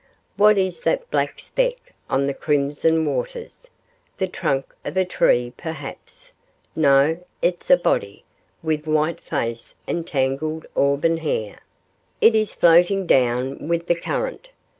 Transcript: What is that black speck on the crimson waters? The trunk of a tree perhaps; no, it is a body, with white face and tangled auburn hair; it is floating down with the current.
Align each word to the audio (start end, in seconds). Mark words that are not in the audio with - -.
What 0.35 0.57
is 0.57 0.79
that 0.79 1.11
black 1.11 1.37
speck 1.37 1.93
on 2.09 2.25
the 2.25 2.33
crimson 2.33 3.05
waters? 3.05 3.69
The 4.17 4.27
trunk 4.27 4.73
of 4.83 4.97
a 4.97 5.05
tree 5.05 5.53
perhaps; 5.55 6.31
no, 6.75 7.23
it 7.43 7.61
is 7.61 7.69
a 7.69 7.77
body, 7.77 8.23
with 8.63 8.87
white 8.87 9.21
face 9.21 9.75
and 9.85 10.07
tangled 10.07 10.65
auburn 10.75 11.17
hair; 11.17 11.59
it 12.19 12.33
is 12.33 12.51
floating 12.55 13.05
down 13.05 13.67
with 13.67 13.85
the 13.85 13.93
current. 13.93 14.49